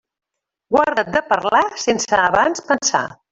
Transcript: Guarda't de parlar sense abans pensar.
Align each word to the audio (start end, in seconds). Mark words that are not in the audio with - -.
Guarda't 0.75 1.11
de 1.15 1.21
parlar 1.33 1.61
sense 1.83 2.19
abans 2.23 2.65
pensar. 2.73 3.05